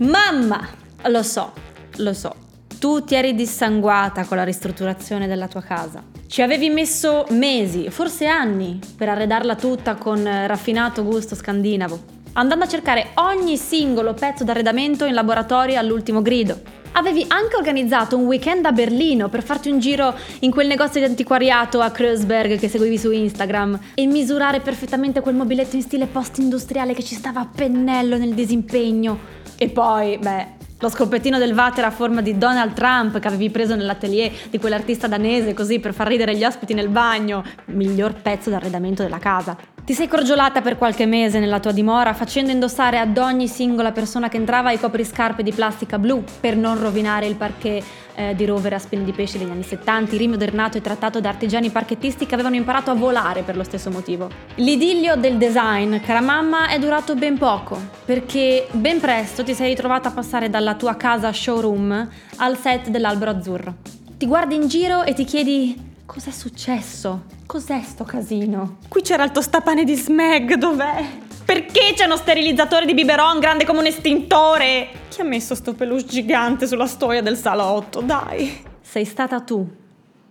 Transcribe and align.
Mamma, 0.00 0.64
lo 1.06 1.24
so, 1.24 1.52
lo 1.96 2.12
so. 2.14 2.32
Tu 2.78 3.02
ti 3.02 3.16
eri 3.16 3.34
dissanguata 3.34 4.26
con 4.26 4.36
la 4.36 4.44
ristrutturazione 4.44 5.26
della 5.26 5.48
tua 5.48 5.60
casa. 5.60 6.04
Ci 6.24 6.40
avevi 6.40 6.70
messo 6.70 7.26
mesi, 7.30 7.90
forse 7.90 8.26
anni, 8.26 8.78
per 8.96 9.08
arredarla 9.08 9.56
tutta 9.56 9.96
con 9.96 10.22
raffinato 10.22 11.02
gusto 11.02 11.34
scandinavo, 11.34 12.00
andando 12.34 12.64
a 12.64 12.68
cercare 12.68 13.08
ogni 13.14 13.56
singolo 13.56 14.14
pezzo 14.14 14.44
d'arredamento 14.44 15.04
in 15.04 15.14
laboratorio 15.14 15.80
all'ultimo 15.80 16.22
grido. 16.22 16.60
Avevi 16.92 17.24
anche 17.26 17.56
organizzato 17.56 18.16
un 18.16 18.26
weekend 18.26 18.66
a 18.66 18.72
Berlino 18.72 19.28
per 19.28 19.42
farti 19.42 19.68
un 19.68 19.80
giro 19.80 20.14
in 20.40 20.52
quel 20.52 20.68
negozio 20.68 21.00
di 21.00 21.06
antiquariato 21.06 21.80
a 21.80 21.90
Kreuzberg 21.90 22.56
che 22.56 22.68
seguivi 22.68 22.98
su 22.98 23.10
Instagram 23.10 23.78
e 23.94 24.06
misurare 24.06 24.60
perfettamente 24.60 25.20
quel 25.20 25.34
mobiletto 25.34 25.74
in 25.74 25.82
stile 25.82 26.06
post-industriale 26.06 26.94
che 26.94 27.02
ci 27.02 27.16
stava 27.16 27.40
a 27.40 27.48
pennello 27.52 28.16
nel 28.16 28.34
disimpegno. 28.34 29.38
E 29.60 29.68
poi, 29.70 30.18
beh, 30.18 30.46
lo 30.78 30.88
scopettino 30.88 31.38
del 31.38 31.52
water 31.52 31.84
a 31.84 31.90
forma 31.90 32.22
di 32.22 32.38
Donald 32.38 32.72
Trump 32.74 33.18
che 33.18 33.26
avevi 33.26 33.50
preso 33.50 33.74
nell'atelier 33.74 34.30
di 34.48 34.58
quell'artista 34.60 35.08
danese 35.08 35.52
così 35.52 35.80
per 35.80 35.92
far 35.92 36.06
ridere 36.06 36.36
gli 36.36 36.44
ospiti 36.44 36.74
nel 36.74 36.88
bagno. 36.88 37.42
Miglior 37.66 38.14
pezzo 38.14 38.50
d'arredamento 38.50 39.02
della 39.02 39.18
casa. 39.18 39.56
Ti 39.88 39.94
sei 39.94 40.06
crogiolata 40.06 40.60
per 40.60 40.76
qualche 40.76 41.06
mese 41.06 41.38
nella 41.38 41.60
tua 41.60 41.72
dimora 41.72 42.12
facendo 42.12 42.50
indossare 42.50 42.98
ad 42.98 43.16
ogni 43.16 43.48
singola 43.48 43.90
persona 43.90 44.28
che 44.28 44.36
entrava 44.36 44.70
i 44.70 44.78
copriscarpe 44.78 45.42
di 45.42 45.50
plastica 45.50 45.98
blu 45.98 46.22
per 46.40 46.58
non 46.58 46.78
rovinare 46.78 47.24
il 47.24 47.36
parquet 47.36 47.82
eh, 48.14 48.34
di 48.34 48.44
rovere 48.44 48.74
a 48.74 48.78
spine 48.78 49.02
di 49.02 49.12
pesce 49.12 49.38
degli 49.38 49.48
anni 49.48 49.62
70, 49.62 50.14
rimodernato 50.18 50.76
e 50.76 50.82
trattato 50.82 51.22
da 51.22 51.30
artigiani 51.30 51.70
parchettisti 51.70 52.26
che 52.26 52.34
avevano 52.34 52.56
imparato 52.56 52.90
a 52.90 52.94
volare 52.94 53.40
per 53.44 53.56
lo 53.56 53.64
stesso 53.64 53.88
motivo. 53.88 54.28
L'idillio 54.56 55.16
del 55.16 55.38
design, 55.38 55.96
cara 56.00 56.20
mamma, 56.20 56.68
è 56.68 56.78
durato 56.78 57.14
ben 57.14 57.38
poco, 57.38 57.80
perché 58.04 58.66
ben 58.72 59.00
presto 59.00 59.42
ti 59.42 59.54
sei 59.54 59.68
ritrovata 59.68 60.10
a 60.10 60.12
passare 60.12 60.50
dalla 60.50 60.74
tua 60.74 60.96
casa 60.96 61.32
showroom 61.32 62.08
al 62.36 62.58
set 62.58 62.88
dell'albero 62.88 63.30
azzurro. 63.30 63.76
Ti 64.18 64.26
guardi 64.26 64.54
in 64.54 64.68
giro 64.68 65.04
e 65.04 65.14
ti 65.14 65.24
chiedi 65.24 65.74
cos'è 66.04 66.30
successo? 66.30 67.36
Cos'è 67.48 67.80
sto 67.80 68.04
casino? 68.04 68.76
Qui 68.90 69.00
c'era 69.00 69.24
il 69.24 69.30
tostapane 69.30 69.82
di 69.82 69.94
Smeg, 69.94 70.56
dov'è? 70.56 71.02
Perché 71.46 71.94
c'è 71.94 72.04
uno 72.04 72.18
sterilizzatore 72.18 72.84
di 72.84 72.92
biberon 72.92 73.38
grande 73.38 73.64
come 73.64 73.78
un 73.78 73.86
estintore? 73.86 74.88
Chi 75.08 75.22
ha 75.22 75.24
messo 75.24 75.54
sto 75.54 75.72
peluche 75.72 76.04
gigante 76.04 76.66
sulla 76.66 76.86
storia 76.86 77.22
del 77.22 77.38
salotto? 77.38 78.02
Dai. 78.02 78.62
Sei 78.82 79.06
stata 79.06 79.40
tu, 79.40 79.66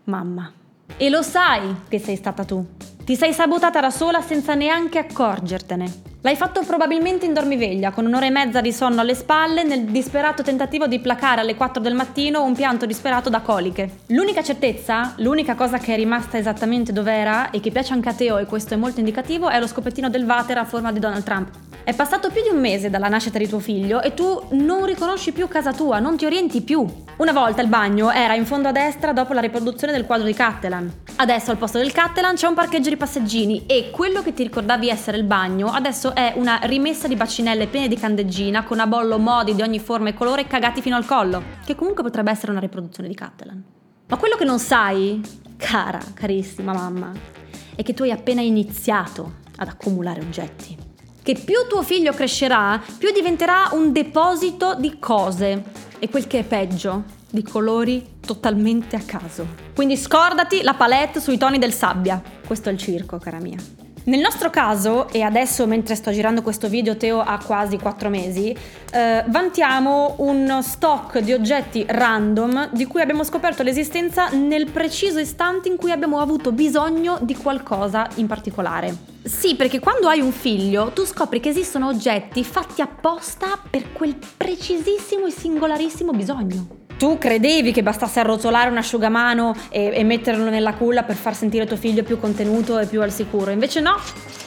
mamma. 0.03 0.53
E 0.95 1.09
lo 1.09 1.23
sai 1.23 1.77
che 1.89 1.97
sei 1.97 2.17
stata 2.17 2.43
tu. 2.45 2.63
Ti 3.03 3.15
sei 3.15 3.33
sabotata 3.33 3.79
da 3.79 3.89
sola 3.89 4.21
senza 4.21 4.53
neanche 4.53 4.99
accorgertene. 4.99 6.06
L'hai 6.21 6.35
fatto 6.35 6.61
probabilmente 6.65 7.27
in 7.27 7.33
dormiveglia, 7.33 7.91
con 7.91 8.05
un'ora 8.05 8.25
e 8.25 8.31
mezza 8.31 8.59
di 8.59 8.73
sonno 8.73 9.01
alle 9.01 9.13
spalle, 9.13 9.63
nel 9.63 9.85
disperato 9.85 10.41
tentativo 10.41 10.87
di 10.87 10.99
placare 10.99 11.41
alle 11.41 11.55
4 11.55 11.81
del 11.81 11.93
mattino 11.93 12.43
un 12.43 12.55
pianto 12.55 12.87
disperato 12.87 13.29
da 13.29 13.41
coliche. 13.41 13.99
L'unica 14.07 14.41
certezza, 14.41 15.13
l'unica 15.17 15.53
cosa 15.53 15.77
che 15.77 15.93
è 15.93 15.95
rimasta 15.95 16.37
esattamente 16.37 16.91
dov'era 16.91 17.51
e 17.51 17.59
che 17.59 17.71
piace 17.71 17.93
anche 17.93 18.09
a 18.09 18.13
Teo, 18.13 18.39
e 18.39 18.45
questo 18.45 18.73
è 18.73 18.77
molto 18.77 18.99
indicativo, 18.99 19.47
è 19.47 19.59
lo 19.59 19.67
scopettino 19.67 20.09
del 20.09 20.25
water 20.25 20.57
a 20.57 20.65
forma 20.65 20.91
di 20.91 20.99
Donald 20.99 21.23
Trump. 21.23 21.49
È 21.83 21.93
passato 21.93 22.29
più 22.31 22.41
di 22.41 22.49
un 22.49 22.59
mese 22.59 22.89
dalla 22.89 23.07
nascita 23.07 23.37
di 23.37 23.47
tuo 23.47 23.59
figlio 23.59 24.01
e 24.01 24.13
tu 24.13 24.41
non 24.51 24.85
riconosci 24.85 25.31
più 25.31 25.47
casa 25.47 25.71
tua, 25.71 25.99
non 25.99 26.17
ti 26.17 26.25
orienti 26.25 26.61
più. 26.61 26.85
Una 27.17 27.31
volta 27.31 27.61
il 27.61 27.69
bagno 27.69 28.11
era 28.11 28.33
in 28.33 28.45
fondo 28.45 28.67
a 28.67 28.71
destra 28.73 29.13
dopo 29.13 29.33
la 29.33 29.39
riproduzione 29.39 29.93
del 29.93 30.05
quadro 30.05 30.25
di 30.25 30.33
Cattelan. 30.33 30.91
Adesso 31.19 31.49
al 31.49 31.57
posto 31.57 31.79
del 31.79 31.91
Cattelan 31.91 32.35
c'è 32.35 32.45
un 32.45 32.53
parcheggio 32.53 32.89
di 32.89 32.95
passeggini 32.95 33.65
e 33.65 33.89
quello 33.89 34.21
che 34.21 34.35
ti 34.35 34.43
ricordavi 34.43 34.87
essere 34.87 35.17
il 35.17 35.23
bagno 35.23 35.71
adesso 35.71 36.13
è 36.13 36.33
una 36.35 36.59
rimessa 36.65 37.07
di 37.07 37.15
bacinelle 37.15 37.65
piene 37.65 37.87
di 37.87 37.97
candeggina 37.97 38.63
con 38.63 38.79
a 38.79 38.85
bollo 38.85 39.17
modi 39.17 39.55
di 39.55 39.63
ogni 39.63 39.79
forma 39.79 40.09
e 40.09 40.13
colore 40.13 40.45
cagati 40.45 40.79
fino 40.79 40.95
al 40.95 41.07
collo, 41.07 41.41
che 41.65 41.73
comunque 41.73 42.03
potrebbe 42.03 42.29
essere 42.29 42.51
una 42.51 42.59
riproduzione 42.59 43.09
di 43.09 43.15
Cattelan. 43.15 43.63
Ma 44.05 44.17
quello 44.17 44.35
che 44.35 44.45
non 44.45 44.59
sai, 44.59 45.19
cara, 45.57 45.99
carissima 46.13 46.71
mamma, 46.71 47.11
è 47.75 47.81
che 47.81 47.95
tu 47.95 48.03
hai 48.03 48.11
appena 48.11 48.41
iniziato 48.41 49.37
ad 49.55 49.69
accumulare 49.69 50.21
oggetti 50.21 50.77
che 51.23 51.33
più 51.33 51.65
tuo 51.67 51.81
figlio 51.81 52.13
crescerà, 52.13 52.81
più 52.97 53.11
diventerà 53.11 53.69
un 53.73 53.91
deposito 53.91 54.75
di 54.75 54.97
cose. 54.97 55.61
E 55.99 56.09
quel 56.09 56.25
che 56.25 56.39
è 56.39 56.43
peggio, 56.45 57.03
di 57.29 57.43
colori 57.43 58.16
totalmente 58.27 58.97
a 58.97 59.01
caso. 59.05 59.47
Quindi 59.73 59.95
scordati 59.95 60.61
la 60.61 60.73
palette 60.73 61.21
sui 61.21 61.37
toni 61.37 61.57
del 61.57 61.73
sabbia. 61.73 62.21
Questo 62.45 62.67
è 62.69 62.71
il 62.73 62.77
circo, 62.77 63.17
cara 63.17 63.39
mia. 63.39 63.57
Nel 64.07 64.21
nostro 64.21 64.49
caso, 64.49 65.09
e 65.09 65.21
adesso 65.21 65.67
mentre 65.67 65.93
sto 65.95 66.11
girando 66.11 66.41
questo 66.41 66.69
video 66.69 66.95
Teo 66.95 67.19
ha 67.19 67.37
quasi 67.45 67.77
4 67.77 68.07
mesi, 68.07 68.55
eh, 68.93 69.23
vantiamo 69.27 70.15
un 70.19 70.59
stock 70.61 71.19
di 71.19 71.33
oggetti 71.33 71.85
random 71.85 72.69
di 72.71 72.85
cui 72.85 73.01
abbiamo 73.01 73.25
scoperto 73.25 73.63
l'esistenza 73.63 74.29
nel 74.29 74.71
preciso 74.71 75.19
istante 75.19 75.67
in 75.67 75.75
cui 75.75 75.91
abbiamo 75.91 76.19
avuto 76.19 76.53
bisogno 76.53 77.17
di 77.21 77.35
qualcosa 77.35 78.07
in 78.15 78.27
particolare. 78.27 78.95
Sì, 79.23 79.55
perché 79.55 79.79
quando 79.79 80.07
hai 80.07 80.21
un 80.21 80.31
figlio 80.31 80.91
tu 80.93 81.03
scopri 81.03 81.41
che 81.41 81.49
esistono 81.49 81.87
oggetti 81.87 82.45
fatti 82.45 82.81
apposta 82.81 83.59
per 83.69 83.91
quel 83.91 84.15
precisissimo 84.37 85.25
e 85.25 85.31
singolarissimo 85.31 86.11
bisogno. 86.13 86.86
Tu 86.97 87.17
credevi 87.19 87.71
che 87.71 87.83
bastasse 87.83 88.19
arrotolare 88.19 88.71
un 88.71 88.77
asciugamano 88.77 89.55
e, 89.69 89.91
e, 89.93 90.03
metterlo 90.03 90.49
nella 90.49 90.73
culla 90.73 91.03
per 91.03 91.15
far 91.15 91.35
sentire 91.35 91.67
tuo 91.67 91.77
figlio 91.77 92.01
più 92.01 92.19
contenuto 92.19 92.79
e 92.79 92.87
più 92.87 93.01
al 93.03 93.11
sicuro, 93.11 93.51
invece 93.51 93.81
no, 93.81 93.97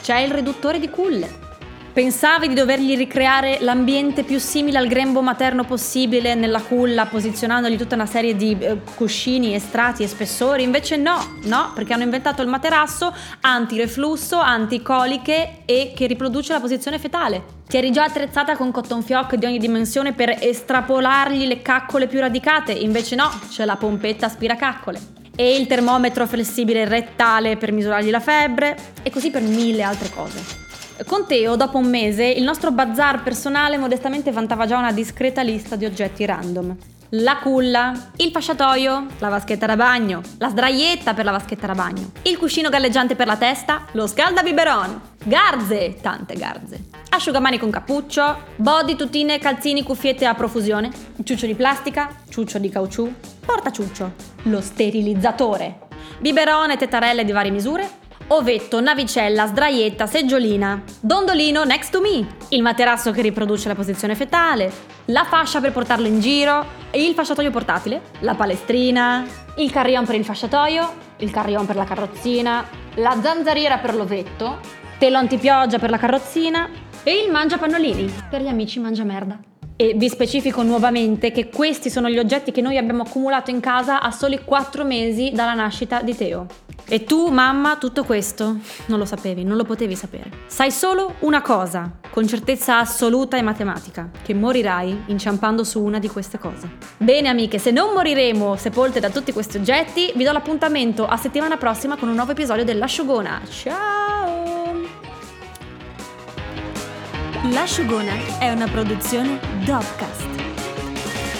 c'è 0.01 0.19
il 0.19 0.31
riduttore 0.31 0.79
di 0.79 0.89
culle. 0.89 1.50
Pensavi 1.93 2.47
di 2.47 2.53
dovergli 2.53 2.95
ricreare 2.95 3.57
l'ambiente 3.59 4.23
più 4.23 4.39
simile 4.39 4.77
al 4.77 4.87
grembo 4.87 5.21
materno 5.21 5.65
possibile 5.65 6.35
nella 6.35 6.61
culla, 6.61 7.05
posizionandogli 7.05 7.75
tutta 7.75 7.95
una 7.95 8.05
serie 8.05 8.37
di 8.37 8.57
eh, 8.57 8.77
cuscini, 8.95 9.59
strati 9.59 10.01
e 10.01 10.07
spessori? 10.07 10.63
Invece 10.63 10.95
no, 10.95 11.39
no, 11.43 11.71
perché 11.75 11.91
hanno 11.91 12.03
inventato 12.03 12.41
il 12.41 12.47
materasso 12.47 13.13
antireflusso, 13.41 14.39
anticoliche 14.39 15.63
e 15.65 15.91
che 15.93 16.07
riproduce 16.07 16.53
la 16.53 16.61
posizione 16.61 16.97
fetale. 16.97 17.43
Ti 17.67 17.75
eri 17.75 17.91
già 17.91 18.05
attrezzata 18.05 18.55
con 18.55 18.71
cotton 18.71 19.03
fioc 19.03 19.35
di 19.35 19.45
ogni 19.45 19.59
dimensione 19.59 20.13
per 20.13 20.37
estrapolargli 20.39 21.45
le 21.45 21.61
caccole 21.61 22.07
più 22.07 22.21
radicate, 22.21 22.71
invece 22.71 23.15
no, 23.15 23.29
c'è 23.49 23.65
la 23.65 23.75
pompetta 23.75 24.27
aspiracaccole. 24.27 24.99
E 25.35 25.57
il 25.57 25.67
termometro 25.67 26.25
flessibile 26.25 26.85
rettale 26.85 27.57
per 27.57 27.73
misurargli 27.73 28.09
la 28.09 28.21
febbre 28.21 28.77
e 29.03 29.09
così 29.09 29.29
per 29.29 29.41
mille 29.41 29.83
altre 29.83 30.09
cose. 30.09 30.60
Con 31.05 31.25
Teo, 31.25 31.55
dopo 31.55 31.77
un 31.77 31.89
mese, 31.89 32.25
il 32.25 32.43
nostro 32.43 32.71
bazar 32.71 33.23
personale 33.23 33.77
modestamente 33.77 34.31
vantava 34.31 34.67
già 34.67 34.77
una 34.77 34.91
discreta 34.91 35.41
lista 35.41 35.75
di 35.75 35.85
oggetti 35.85 36.25
random. 36.25 36.75
La 37.15 37.39
culla, 37.39 38.11
il 38.17 38.29
fasciatoio, 38.29 39.07
la 39.17 39.29
vaschetta 39.29 39.65
da 39.65 39.75
bagno, 39.75 40.21
la 40.37 40.49
sdraietta 40.49 41.13
per 41.13 41.25
la 41.25 41.31
vaschetta 41.31 41.67
da 41.67 41.73
bagno, 41.73 42.11
il 42.23 42.37
cuscino 42.37 42.69
galleggiante 42.69 43.15
per 43.15 43.27
la 43.27 43.35
testa, 43.35 43.85
lo 43.93 44.05
scaldabiberon, 44.05 45.01
garze, 45.25 45.97
tante 46.01 46.35
garze, 46.35 46.85
asciugamani 47.09 47.57
con 47.57 47.69
cappuccio, 47.69 48.43
body, 48.55 48.95
tutine, 48.95 49.39
calzini, 49.39 49.83
cuffiette 49.83 50.25
a 50.25 50.35
profusione, 50.35 50.89
ciuccio 51.23 51.47
di 51.47 51.55
plastica, 51.55 52.09
ciuccio 52.29 52.59
di 52.59 52.69
caucciù, 52.69 53.11
portaciuccio, 53.45 54.11
lo 54.43 54.61
sterilizzatore, 54.61 55.79
biberone 56.19 56.73
e 56.73 56.77
tetarelle 56.77 57.25
di 57.25 57.31
varie 57.31 57.51
misure, 57.51 57.99
ovetto, 58.33 58.79
navicella, 58.79 59.47
sdraietta, 59.47 60.07
seggiolina, 60.07 60.81
dondolino 61.01 61.63
next 61.63 61.91
to 61.91 61.99
me, 61.99 62.25
il 62.49 62.61
materasso 62.61 63.11
che 63.11 63.21
riproduce 63.21 63.67
la 63.67 63.75
posizione 63.75 64.15
fetale, 64.15 64.71
la 65.05 65.25
fascia 65.25 65.59
per 65.59 65.73
portarlo 65.73 66.07
in 66.07 66.19
giro, 66.21 66.65
il 66.91 67.13
fasciatoio 67.13 67.51
portatile, 67.51 68.01
la 68.19 68.35
palestrina, 68.35 69.25
il 69.57 69.69
carrion 69.69 70.05
per 70.05 70.15
il 70.15 70.23
fasciatoio, 70.23 70.93
il 71.17 71.29
carrion 71.29 71.65
per 71.65 71.75
la 71.75 71.83
carrozzina, 71.83 72.65
la 72.95 73.17
zanzariera 73.21 73.79
per 73.79 73.95
l'ovetto, 73.95 74.59
telo 74.97 75.17
antipioggia 75.17 75.77
per 75.77 75.89
la 75.89 75.97
carrozzina. 75.97 76.69
E 77.03 77.23
il 77.25 77.31
mangiapannolini. 77.31 78.13
Per 78.29 78.43
gli 78.43 78.47
amici 78.47 78.79
mangia 78.79 79.03
merda. 79.03 79.39
E 79.75 79.93
vi 79.95 80.07
specifico 80.07 80.61
nuovamente 80.61 81.31
che 81.31 81.49
questi 81.49 81.89
sono 81.89 82.07
gli 82.07 82.19
oggetti 82.19 82.51
che 82.51 82.61
noi 82.61 82.77
abbiamo 82.77 83.01
accumulato 83.01 83.49
in 83.49 83.59
casa 83.59 84.01
a 84.01 84.11
soli 84.11 84.39
4 84.45 84.83
mesi 84.83 85.31
dalla 85.33 85.55
nascita 85.55 86.03
di 86.03 86.15
Teo. 86.15 86.45
E 86.85 87.03
tu, 87.03 87.27
mamma, 87.27 87.77
tutto 87.77 88.03
questo 88.03 88.57
non 88.87 88.99
lo 88.99 89.05
sapevi, 89.05 89.43
non 89.43 89.57
lo 89.57 89.63
potevi 89.63 89.95
sapere. 89.95 90.29
Sai 90.47 90.71
solo 90.71 91.15
una 91.19 91.41
cosa, 91.41 91.89
con 92.09 92.27
certezza 92.27 92.79
assoluta 92.79 93.37
e 93.37 93.41
matematica, 93.41 94.09
che 94.21 94.33
morirai 94.33 95.03
inciampando 95.07 95.63
su 95.63 95.81
una 95.81 95.99
di 95.99 96.09
queste 96.09 96.37
cose. 96.37 96.69
Bene 96.97 97.29
amiche, 97.29 97.59
se 97.59 97.71
non 97.71 97.93
moriremo 97.93 98.55
sepolte 98.57 98.99
da 98.99 99.09
tutti 99.09 99.31
questi 99.31 99.57
oggetti, 99.57 100.11
vi 100.15 100.23
do 100.23 100.31
l'appuntamento 100.31 101.07
a 101.07 101.17
settimana 101.17 101.57
prossima 101.57 101.95
con 101.95 102.09
un 102.09 102.15
nuovo 102.15 102.31
episodio 102.31 102.65
dell'Asciugona. 102.65 103.41
Ciao! 103.49 104.73
L'Asciugona 107.51 108.37
è 108.39 108.51
una 108.51 108.67
produzione 108.67 109.39
Dopcast. 109.65 110.27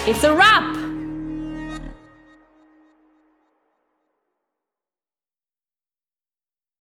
It's 0.06 0.24
a 0.24 0.32
wrap! 0.32 0.81